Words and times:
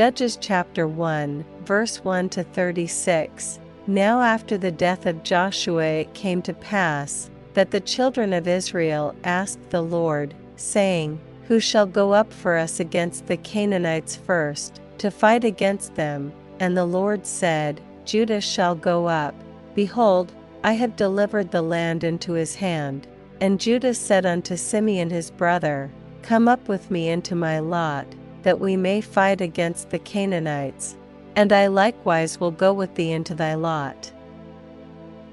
Judges 0.00 0.38
chapter 0.40 0.88
1, 0.88 1.44
verse 1.66 2.02
1 2.02 2.30
to 2.30 2.42
36. 2.42 3.58
Now, 3.86 4.22
after 4.22 4.56
the 4.56 4.72
death 4.72 5.04
of 5.04 5.22
Joshua, 5.22 5.84
it 5.84 6.14
came 6.14 6.40
to 6.40 6.54
pass 6.54 7.28
that 7.52 7.70
the 7.70 7.80
children 7.80 8.32
of 8.32 8.48
Israel 8.48 9.14
asked 9.24 9.68
the 9.68 9.82
Lord, 9.82 10.32
saying, 10.56 11.20
Who 11.48 11.60
shall 11.60 11.84
go 11.84 12.14
up 12.14 12.32
for 12.32 12.56
us 12.56 12.80
against 12.80 13.26
the 13.26 13.36
Canaanites 13.36 14.16
first, 14.16 14.80
to 14.96 15.10
fight 15.10 15.44
against 15.44 15.96
them? 15.96 16.32
And 16.60 16.74
the 16.74 16.86
Lord 16.86 17.26
said, 17.26 17.82
Judah 18.06 18.40
shall 18.40 18.74
go 18.74 19.06
up. 19.06 19.34
Behold, 19.74 20.32
I 20.64 20.72
have 20.72 20.96
delivered 20.96 21.50
the 21.50 21.60
land 21.60 22.04
into 22.04 22.32
his 22.32 22.54
hand. 22.54 23.06
And 23.42 23.60
Judah 23.60 23.92
said 23.92 24.24
unto 24.24 24.56
Simeon 24.56 25.10
his 25.10 25.30
brother, 25.30 25.90
Come 26.22 26.48
up 26.48 26.68
with 26.68 26.90
me 26.90 27.10
into 27.10 27.34
my 27.34 27.58
lot, 27.58 28.06
that 28.42 28.60
we 28.60 28.76
may 28.76 29.00
fight 29.00 29.40
against 29.40 29.90
the 29.90 29.98
Canaanites, 29.98 30.96
and 31.36 31.52
I 31.52 31.66
likewise 31.68 32.40
will 32.40 32.50
go 32.50 32.72
with 32.72 32.94
thee 32.94 33.12
into 33.12 33.34
thy 33.34 33.54
lot. 33.54 34.12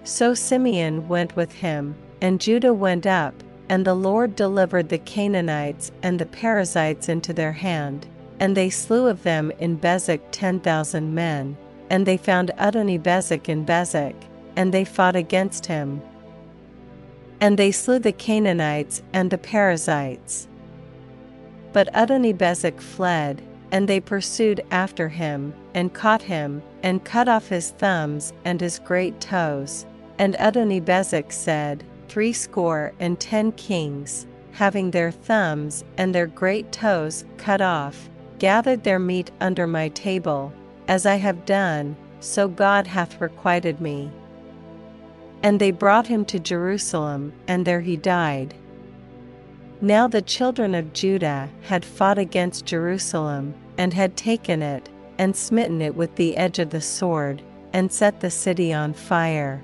So 0.03 0.33
Simeon 0.33 1.07
went 1.07 1.35
with 1.35 1.52
him, 1.52 1.95
and 2.21 2.39
Judah 2.39 2.73
went 2.73 3.05
up, 3.05 3.33
and 3.70 3.85
the 3.85 3.93
Lord 3.93 4.35
delivered 4.35 4.89
the 4.89 4.99
Canaanites 4.99 5.91
and 6.02 6.20
the 6.20 6.25
Perizzites 6.25 7.09
into 7.09 7.33
their 7.33 7.52
hand, 7.52 8.07
and 8.39 8.55
they 8.55 8.70
slew 8.70 9.08
of 9.08 9.23
them 9.23 9.52
in 9.59 9.77
Bezek 9.77 10.21
ten 10.31 10.59
thousand 10.59 11.13
men, 11.13 11.58
and 11.89 12.05
they 12.05 12.17
found 12.17 12.52
Adoni 12.58 13.02
Bezek 13.02 13.49
in 13.49 13.66
Bezek, 13.66 14.16
and 14.55 14.73
they 14.73 14.85
fought 14.85 15.16
against 15.16 15.66
him. 15.66 16.02
And 17.39 17.58
they 17.58 17.71
slew 17.71 17.99
the 17.99 18.11
Canaanites 18.11 19.02
and 19.13 19.30
the 19.30 19.38
Perizzites. 19.38 20.47
But 21.73 21.94
Adonibezek 21.94 22.80
fled, 22.82 23.42
and 23.72 23.88
they 23.88 24.00
pursued 24.00 24.64
after 24.72 25.10
him, 25.10 25.54
and 25.73 25.94
caught 25.94 26.22
him, 26.22 26.62
and 26.84 27.04
cut 27.04 27.28
off 27.28 27.50
his 27.50 27.72
thumbs 27.72 28.34
and 28.46 28.62
his 28.62 28.80
great 28.80 29.20
toes. 29.20 29.86
And 30.18 30.36
Adonibezek 30.36 31.32
said, 31.32 31.84
Threescore 32.08 32.94
and 33.00 33.20
ten 33.20 33.52
kings, 33.52 34.26
having 34.54 34.92
their 34.92 35.12
thumbs 35.12 35.84
and 35.98 36.16
their 36.16 36.28
great 36.28 36.72
toes 36.72 37.26
cut 37.38 37.62
off, 37.62 38.10
gathered 38.40 38.84
their 38.84 39.00
meat 39.00 39.32
under 39.42 39.68
my 39.68 39.90
table, 39.90 40.54
as 40.88 41.06
I 41.06 41.16
have 41.16 41.45
done, 41.45 41.95
so 42.20 42.48
God 42.48 42.88
hath 42.88 43.22
requited 43.22 43.82
me. 43.82 44.10
And 45.44 45.60
they 45.60 45.72
brought 45.72 46.08
him 46.08 46.26
to 46.26 46.40
Jerusalem, 46.40 47.34
and 47.48 47.66
there 47.66 47.82
he 47.82 47.98
died. 47.98 48.56
Now 49.81 50.08
the 50.08 50.23
children 50.23 50.73
of 50.73 50.92
Judah 50.94 51.50
had 51.61 51.86
fought 51.86 52.17
against 52.17 52.66
Jerusalem, 52.66 53.53
and 53.78 53.94
had 53.94 54.17
taken 54.17 54.64
it, 54.64 54.89
and 55.20 55.36
smitten 55.36 55.81
it 55.81 55.95
with 55.95 56.16
the 56.16 56.36
edge 56.36 56.58
of 56.58 56.72
the 56.72 56.81
sword, 56.81 57.44
and 57.73 57.92
set 57.92 58.20
the 58.20 58.31
city 58.31 58.73
on 58.73 58.94
fire. 58.94 59.64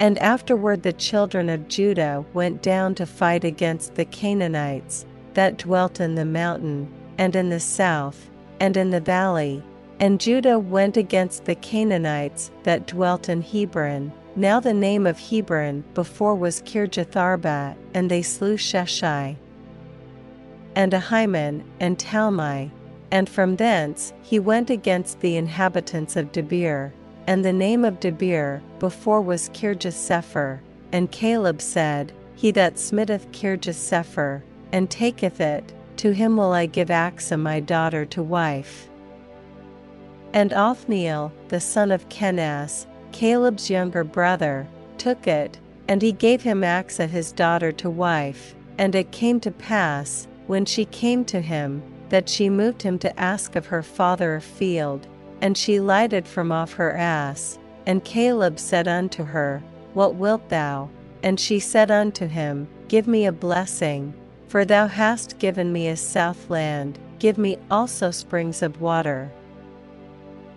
And 0.00 0.18
afterward 0.18 0.82
the 0.82 0.92
children 0.92 1.48
of 1.48 1.68
Judah 1.68 2.26
went 2.34 2.60
down 2.60 2.94
to 2.96 3.06
fight 3.06 3.42
against 3.42 3.94
the 3.94 4.04
Canaanites 4.04 5.06
that 5.32 5.56
dwelt 5.56 5.98
in 5.98 6.14
the 6.14 6.26
mountain, 6.26 6.92
and 7.16 7.34
in 7.34 7.48
the 7.48 7.60
south, 7.60 8.28
and 8.60 8.76
in 8.76 8.90
the 8.90 9.00
valley. 9.00 9.62
And 9.98 10.20
Judah 10.20 10.58
went 10.58 10.98
against 10.98 11.46
the 11.46 11.54
Canaanites 11.54 12.50
that 12.64 12.86
dwelt 12.86 13.30
in 13.30 13.40
Hebron. 13.40 14.12
Now 14.36 14.58
the 14.58 14.74
name 14.74 15.06
of 15.06 15.18
Hebron 15.18 15.84
before 15.94 16.34
was 16.34 16.60
Kirjatharba, 16.62 17.76
and 17.94 18.10
they 18.10 18.22
slew 18.22 18.56
Sheshai, 18.56 19.36
and 20.74 20.92
Ahiman, 20.92 21.62
and 21.78 21.96
Talmai. 21.96 22.70
And 23.12 23.28
from 23.28 23.54
thence 23.56 24.12
he 24.22 24.40
went 24.40 24.70
against 24.70 25.20
the 25.20 25.36
inhabitants 25.36 26.16
of 26.16 26.32
Debir. 26.32 26.90
And 27.28 27.44
the 27.44 27.52
name 27.52 27.84
of 27.84 28.00
Debir 28.00 28.60
before 28.80 29.20
was 29.20 29.50
Kirjathsepher. 29.50 30.58
And 30.90 31.12
Caleb 31.12 31.62
said, 31.62 32.12
He 32.34 32.50
that 32.50 32.76
smitteth 32.76 33.30
Kirjathsepher, 33.30 34.42
and 34.72 34.90
taketh 34.90 35.40
it, 35.40 35.72
to 35.98 36.10
him 36.10 36.36
will 36.36 36.52
I 36.52 36.66
give 36.66 36.88
Achsah 36.88 37.40
my 37.40 37.60
daughter 37.60 38.04
to 38.06 38.22
wife. 38.22 38.88
And 40.32 40.52
Othniel, 40.52 41.32
the 41.48 41.60
son 41.60 41.92
of 41.92 42.08
Kenaz, 42.08 42.86
Caleb's 43.14 43.70
younger 43.70 44.02
brother, 44.02 44.66
took 44.98 45.28
it, 45.28 45.60
and 45.86 46.02
he 46.02 46.10
gave 46.10 46.42
him 46.42 46.62
Achsah 46.62 47.08
his 47.08 47.30
daughter 47.30 47.70
to 47.70 47.88
wife. 47.88 48.56
And 48.76 48.92
it 48.96 49.12
came 49.12 49.38
to 49.38 49.52
pass, 49.52 50.26
when 50.48 50.64
she 50.64 50.84
came 50.86 51.24
to 51.26 51.40
him, 51.40 51.80
that 52.08 52.28
she 52.28 52.50
moved 52.50 52.82
him 52.82 52.98
to 52.98 53.20
ask 53.20 53.54
of 53.54 53.66
her 53.66 53.84
father 53.84 54.34
a 54.34 54.40
field, 54.40 55.06
and 55.40 55.56
she 55.56 55.78
lighted 55.78 56.26
from 56.26 56.50
off 56.50 56.72
her 56.72 56.90
ass. 56.96 57.56
And 57.86 58.02
Caleb 58.02 58.58
said 58.58 58.88
unto 58.88 59.22
her, 59.22 59.62
What 59.92 60.16
wilt 60.16 60.48
thou? 60.48 60.90
And 61.22 61.38
she 61.38 61.60
said 61.60 61.92
unto 61.92 62.26
him, 62.26 62.66
Give 62.88 63.06
me 63.06 63.26
a 63.26 63.32
blessing, 63.32 64.12
for 64.48 64.64
thou 64.64 64.88
hast 64.88 65.38
given 65.38 65.72
me 65.72 65.86
a 65.86 65.96
south 65.96 66.50
land, 66.50 66.98
give 67.20 67.38
me 67.38 67.58
also 67.70 68.10
springs 68.10 68.60
of 68.60 68.80
water. 68.80 69.30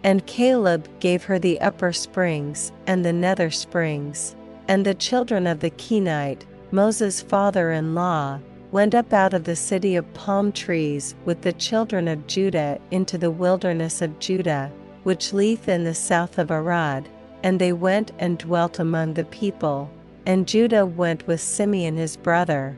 And 0.08 0.26
Caleb 0.26 0.88
gave 1.02 1.26
her 1.26 1.38
the 1.38 1.60
upper 1.60 1.92
springs 1.92 2.72
and 2.88 3.04
the 3.04 3.12
nether 3.12 3.52
springs. 3.52 4.38
And 4.70 4.86
the 4.86 4.94
children 4.94 5.46
of 5.46 5.60
the 5.60 5.70
Kenite, 5.70 6.46
Moses' 6.72 7.22
father 7.22 7.74
in 7.74 7.94
law, 7.94 8.40
went 8.72 8.96
up 8.96 9.12
out 9.12 9.34
of 9.34 9.44
the 9.44 9.58
city 9.58 9.98
of 9.98 10.14
palm 10.14 10.54
trees 10.54 11.14
with 11.26 11.42
the 11.42 11.52
children 11.52 12.08
of 12.08 12.26
Judah 12.26 12.80
into 12.90 13.18
the 13.18 13.30
wilderness 13.30 14.02
of 14.02 14.18
Judah, 14.20 14.72
which 15.04 15.34
lieth 15.34 15.68
in 15.68 15.84
the 15.84 15.94
south 15.94 16.38
of 16.38 16.52
Arad, 16.52 17.10
and 17.44 17.60
they 17.60 17.74
went 17.74 18.14
and 18.18 18.38
dwelt 18.38 18.80
among 18.80 19.14
the 19.14 19.26
people. 19.26 19.92
And 20.26 20.48
Judah 20.48 20.86
went 20.86 21.28
with 21.28 21.42
Simeon 21.42 21.98
his 21.98 22.16
brother. 22.16 22.78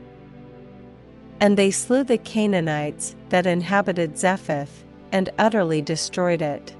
And 1.38 1.56
they 1.56 1.70
slew 1.70 2.02
the 2.02 2.18
Canaanites 2.18 3.14
that 3.28 3.46
inhabited 3.46 4.18
Zephath, 4.18 4.82
and 5.12 5.30
utterly 5.38 5.80
destroyed 5.80 6.42
it. 6.42 6.74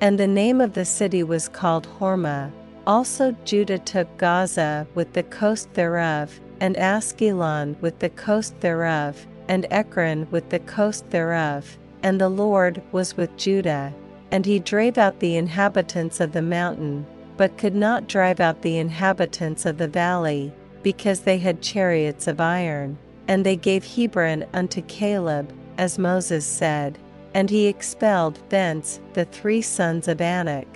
And 0.00 0.18
the 0.18 0.26
name 0.26 0.62
of 0.62 0.72
the 0.72 0.86
city 0.86 1.22
was 1.22 1.48
called 1.48 1.86
Hormah. 1.98 2.50
Also 2.86 3.36
Judah 3.44 3.78
took 3.78 4.16
Gaza 4.16 4.86
with 4.94 5.12
the 5.12 5.22
coast 5.24 5.74
thereof, 5.74 6.40
and 6.58 6.74
Askelon 6.76 7.78
with 7.82 7.98
the 7.98 8.08
coast 8.08 8.58
thereof, 8.60 9.26
and 9.48 9.66
Ekron 9.70 10.26
with 10.30 10.48
the 10.48 10.60
coast 10.60 11.10
thereof. 11.10 11.78
And 12.02 12.18
the 12.18 12.30
Lord 12.30 12.82
was 12.92 13.16
with 13.18 13.36
Judah, 13.36 13.92
and 14.30 14.46
he 14.46 14.58
drave 14.58 14.96
out 14.96 15.20
the 15.20 15.36
inhabitants 15.36 16.18
of 16.18 16.32
the 16.32 16.42
mountain, 16.42 17.04
but 17.36 17.58
could 17.58 17.74
not 17.74 18.08
drive 18.08 18.40
out 18.40 18.62
the 18.62 18.78
inhabitants 18.78 19.66
of 19.66 19.76
the 19.76 19.88
valley, 19.88 20.50
because 20.82 21.20
they 21.20 21.36
had 21.36 21.60
chariots 21.60 22.26
of 22.26 22.40
iron. 22.40 22.96
And 23.28 23.44
they 23.44 23.56
gave 23.56 23.84
Hebron 23.84 24.46
unto 24.54 24.80
Caleb, 24.82 25.52
as 25.76 25.98
Moses 25.98 26.46
said 26.46 26.98
and 27.34 27.50
he 27.50 27.66
expelled 27.66 28.40
thence 28.48 29.00
the 29.12 29.24
three 29.24 29.62
sons 29.62 30.08
of 30.08 30.20
Anak. 30.20 30.66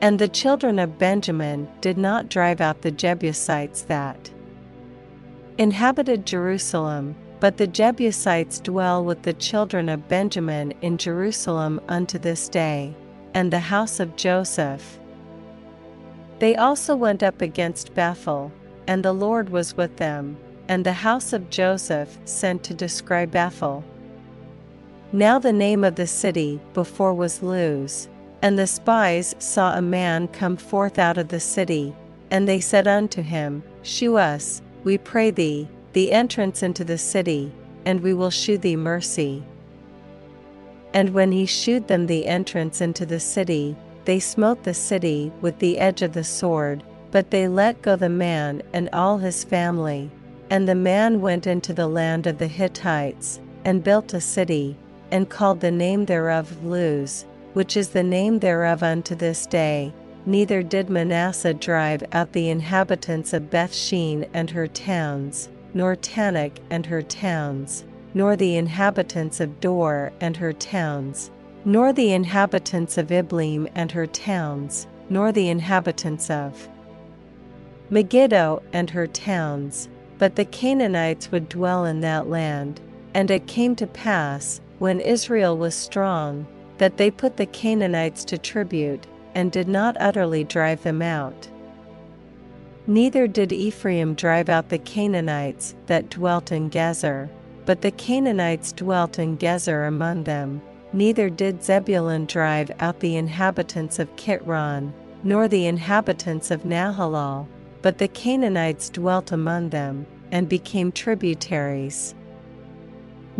And 0.00 0.18
the 0.18 0.28
children 0.28 0.78
of 0.78 0.98
Benjamin 0.98 1.68
did 1.80 1.98
not 1.98 2.28
drive 2.28 2.60
out 2.60 2.82
the 2.82 2.90
Jebusites 2.90 3.82
that 3.82 4.30
inhabited 5.58 6.24
Jerusalem, 6.24 7.14
but 7.38 7.58
the 7.58 7.66
Jebusites 7.66 8.60
dwell 8.60 9.04
with 9.04 9.22
the 9.22 9.34
children 9.34 9.90
of 9.90 10.08
Benjamin 10.08 10.72
in 10.80 10.96
Jerusalem 10.96 11.80
unto 11.88 12.18
this 12.18 12.48
day, 12.48 12.94
and 13.34 13.52
the 13.52 13.60
house 13.60 14.00
of 14.00 14.16
Joseph. 14.16 14.98
They 16.38 16.56
also 16.56 16.96
went 16.96 17.22
up 17.22 17.42
against 17.42 17.94
Bethel, 17.94 18.50
and 18.86 19.04
the 19.04 19.12
Lord 19.12 19.50
was 19.50 19.76
with 19.76 19.98
them, 19.98 20.38
and 20.68 20.84
the 20.84 20.94
house 20.94 21.34
of 21.34 21.50
Joseph 21.50 22.18
sent 22.24 22.64
to 22.64 22.74
descry 22.74 23.26
Bethel. 23.26 23.84
Now 25.12 25.40
the 25.40 25.52
name 25.52 25.82
of 25.82 25.96
the 25.96 26.06
city 26.06 26.60
before 26.72 27.14
was 27.14 27.42
Luz. 27.42 28.08
And 28.42 28.58
the 28.58 28.68
spies 28.68 29.34
saw 29.38 29.76
a 29.76 29.82
man 29.82 30.28
come 30.28 30.56
forth 30.56 30.98
out 30.98 31.18
of 31.18 31.28
the 31.28 31.40
city, 31.40 31.94
and 32.30 32.46
they 32.46 32.60
said 32.60 32.86
unto 32.86 33.20
him, 33.20 33.62
Shew 33.82 34.16
us, 34.16 34.62
we 34.84 34.96
pray 34.98 35.30
thee, 35.30 35.68
the 35.92 36.12
entrance 36.12 36.62
into 36.62 36.84
the 36.84 36.96
city, 36.96 37.52
and 37.84 38.00
we 38.00 38.14
will 38.14 38.30
shew 38.30 38.56
thee 38.56 38.76
mercy. 38.76 39.42
And 40.94 41.10
when 41.10 41.32
he 41.32 41.44
shewed 41.44 41.88
them 41.88 42.06
the 42.06 42.26
entrance 42.26 42.80
into 42.80 43.04
the 43.04 43.20
city, 43.20 43.76
they 44.04 44.20
smote 44.20 44.62
the 44.62 44.74
city 44.74 45.32
with 45.40 45.58
the 45.58 45.78
edge 45.78 46.02
of 46.02 46.12
the 46.12 46.24
sword, 46.24 46.82
but 47.10 47.30
they 47.30 47.48
let 47.48 47.82
go 47.82 47.96
the 47.96 48.08
man 48.08 48.62
and 48.72 48.88
all 48.92 49.18
his 49.18 49.42
family. 49.42 50.10
And 50.48 50.68
the 50.68 50.74
man 50.74 51.20
went 51.20 51.46
into 51.46 51.72
the 51.72 51.88
land 51.88 52.26
of 52.26 52.38
the 52.38 52.48
Hittites, 52.48 53.40
and 53.64 53.84
built 53.84 54.14
a 54.14 54.20
city, 54.20 54.76
and 55.10 55.28
called 55.28 55.60
the 55.60 55.70
name 55.70 56.06
thereof 56.06 56.64
Luz, 56.64 57.24
which 57.52 57.76
is 57.76 57.90
the 57.90 58.02
name 58.02 58.38
thereof 58.38 58.82
unto 58.82 59.14
this 59.14 59.46
day. 59.46 59.92
Neither 60.26 60.62
did 60.62 60.90
Manasseh 60.90 61.54
drive 61.54 62.02
out 62.12 62.32
the 62.32 62.50
inhabitants 62.50 63.32
of 63.32 63.50
Bethshean 63.50 64.28
and 64.34 64.50
her 64.50 64.66
towns, 64.66 65.48
nor 65.72 65.96
Taanach 65.96 66.58
and 66.68 66.86
her 66.86 67.02
towns, 67.02 67.84
nor 68.12 68.36
the 68.36 68.56
inhabitants 68.56 69.40
of 69.40 69.60
Dor 69.60 70.12
and 70.20 70.36
her 70.36 70.52
towns, 70.52 71.30
nor 71.64 71.92
the 71.92 72.12
inhabitants 72.12 72.98
of 72.98 73.10
Ibleam 73.10 73.68
and 73.74 73.92
her 73.92 74.06
towns, 74.06 74.86
nor 75.08 75.32
the 75.32 75.48
inhabitants 75.48 76.30
of 76.30 76.68
Megiddo 77.90 78.62
and 78.72 78.90
her 78.90 79.06
towns, 79.06 79.88
but 80.18 80.36
the 80.36 80.44
Canaanites 80.44 81.32
would 81.32 81.48
dwell 81.48 81.84
in 81.84 82.00
that 82.00 82.28
land. 82.28 82.80
And 83.14 83.30
it 83.30 83.48
came 83.48 83.74
to 83.76 83.86
pass, 83.86 84.60
when 84.80 84.98
Israel 84.98 85.58
was 85.58 85.74
strong, 85.74 86.46
that 86.78 86.96
they 86.96 87.10
put 87.10 87.36
the 87.36 87.44
Canaanites 87.44 88.24
to 88.24 88.38
tribute, 88.38 89.06
and 89.34 89.52
did 89.52 89.68
not 89.68 89.94
utterly 90.00 90.42
drive 90.42 90.82
them 90.82 91.02
out. 91.02 91.48
Neither 92.86 93.26
did 93.26 93.52
Ephraim 93.52 94.14
drive 94.14 94.48
out 94.48 94.70
the 94.70 94.78
Canaanites 94.78 95.74
that 95.84 96.08
dwelt 96.08 96.50
in 96.50 96.70
Gezer, 96.70 97.28
but 97.66 97.82
the 97.82 97.90
Canaanites 97.90 98.72
dwelt 98.72 99.18
in 99.18 99.36
Gezer 99.36 99.86
among 99.86 100.24
them. 100.24 100.62
Neither 100.94 101.28
did 101.28 101.62
Zebulun 101.62 102.24
drive 102.24 102.70
out 102.80 103.00
the 103.00 103.16
inhabitants 103.16 103.98
of 103.98 104.16
Kitron, 104.16 104.94
nor 105.22 105.46
the 105.46 105.66
inhabitants 105.66 106.50
of 106.50 106.62
Nahalol, 106.62 107.46
but 107.82 107.98
the 107.98 108.08
Canaanites 108.08 108.88
dwelt 108.88 109.30
among 109.30 109.68
them, 109.68 110.06
and 110.32 110.48
became 110.48 110.90
tributaries. 110.90 112.14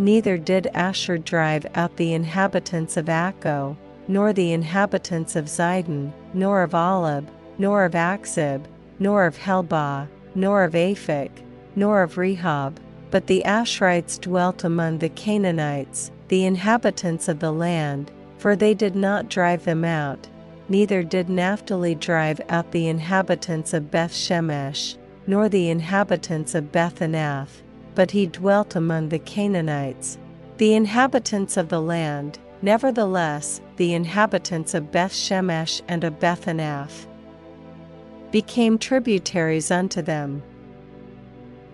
Neither 0.01 0.39
did 0.39 0.65
Asher 0.73 1.19
drive 1.19 1.67
out 1.75 1.97
the 1.97 2.11
inhabitants 2.15 2.97
of 2.97 3.05
Accho, 3.05 3.75
nor 4.07 4.33
the 4.33 4.51
inhabitants 4.51 5.35
of 5.35 5.45
Zidon, 5.45 6.11
nor 6.33 6.63
of 6.63 6.71
Ahlab, 6.71 7.27
nor 7.59 7.85
of 7.85 7.91
Achzib, 7.91 8.63
nor 8.97 9.25
of 9.27 9.37
Helbah, 9.37 10.07
nor 10.33 10.63
of 10.63 10.73
Aphik, 10.73 11.29
nor 11.75 12.01
of 12.01 12.15
Rehob, 12.15 12.77
but 13.11 13.27
the 13.27 13.43
Asherites 13.45 14.19
dwelt 14.19 14.63
among 14.63 14.97
the 14.97 15.09
Canaanites, 15.09 16.09
the 16.29 16.45
inhabitants 16.45 17.27
of 17.27 17.39
the 17.39 17.51
land, 17.51 18.09
for 18.39 18.55
they 18.55 18.73
did 18.73 18.95
not 18.95 19.29
drive 19.29 19.65
them 19.65 19.85
out, 19.85 20.27
neither 20.67 21.03
did 21.03 21.29
Naphtali 21.29 21.93
drive 21.93 22.41
out 22.49 22.71
the 22.71 22.87
inhabitants 22.87 23.71
of 23.71 23.91
Beth 23.91 24.13
Shemesh, 24.13 24.97
nor 25.27 25.47
the 25.47 25.69
inhabitants 25.69 26.55
of 26.55 26.71
Beth 26.71 27.01
Anath, 27.01 27.61
but 27.95 28.11
he 28.11 28.25
dwelt 28.25 28.75
among 28.75 29.09
the 29.09 29.19
Canaanites, 29.19 30.17
the 30.57 30.73
inhabitants 30.73 31.57
of 31.57 31.69
the 31.69 31.81
land, 31.81 32.39
nevertheless, 32.61 33.61
the 33.77 33.93
inhabitants 33.93 34.73
of 34.73 34.91
Beth 34.91 35.13
Shemesh 35.13 35.81
and 35.87 36.03
of 36.03 36.19
Beth 36.19 36.45
Anath 36.45 37.07
became 38.31 38.77
tributaries 38.77 39.69
unto 39.69 40.01
them. 40.01 40.41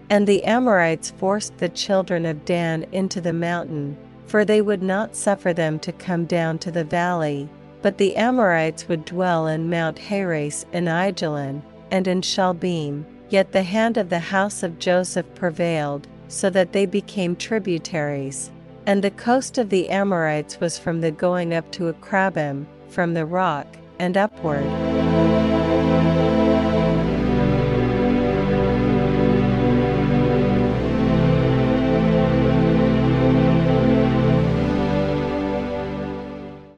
And 0.10 0.26
the 0.26 0.44
Amorites 0.44 1.12
forced 1.12 1.58
the 1.58 1.70
children 1.70 2.26
of 2.26 2.46
Dan 2.46 2.86
into 2.92 3.22
the 3.22 3.34
mountain, 3.34 3.98
for 4.26 4.44
they 4.44 4.62
would 4.62 4.82
not 4.82 5.16
suffer 5.16 5.54
them 5.54 5.80
to 5.80 5.92
come 5.92 6.26
down 6.26 6.58
to 6.60 6.72
the 6.72 6.84
valley, 6.84 7.50
but 7.82 7.98
the 7.98 8.16
Amorites 8.16 8.88
would 8.88 9.06
dwell 9.06 9.48
in 9.48 9.70
Mount 9.70 10.00
Heres 10.00 10.66
in 10.74 10.86
Aijalon, 10.86 11.62
and 11.92 12.08
in 12.08 12.22
Shaalbim, 12.22 13.06
yet 13.30 13.52
the 13.52 13.64
hand 13.64 13.98
of 13.98 14.10
the 14.10 14.20
house 14.20 14.64
of 14.64 14.80
Joseph 14.80 15.26
prevailed, 15.36 16.08
so 16.28 16.50
that 16.50 16.74
they 16.74 16.86
became 16.86 17.36
tributaries. 17.36 18.52
And 18.86 19.04
the 19.04 19.12
coast 19.12 19.58
of 19.58 19.70
the 19.70 19.90
Amorites 19.90 20.60
was 20.60 20.78
from 20.78 21.02
the 21.02 21.12
going 21.12 21.54
up 21.54 21.72
to 21.74 21.92
Akrabbim, 21.92 22.66
from 22.90 23.14
the 23.14 23.26
rock, 23.26 23.68
and 24.00 24.16
upward. 24.16 24.66